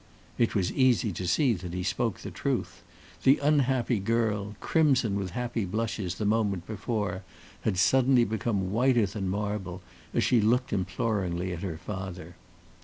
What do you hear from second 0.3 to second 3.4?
It was easy to see that he spoke the truth. The